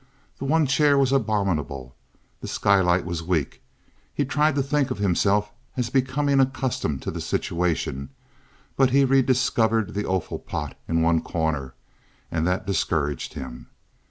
[0.39, 1.95] The one chair was abominable.
[2.39, 3.61] The skylight was weak.
[4.11, 8.09] He tried to think of himself as becoming accustomed to the situation,
[8.75, 11.75] but he re discovered the offal pot in one corner,
[12.31, 13.67] and that discouraged him.